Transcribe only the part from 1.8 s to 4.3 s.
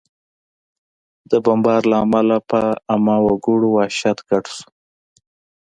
له امله په عامه وګړو وحشت